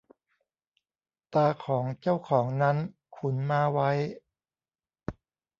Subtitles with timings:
[1.33, 2.77] ตาของเจ้าของนั้น
[3.17, 3.91] ขุนม้าไว้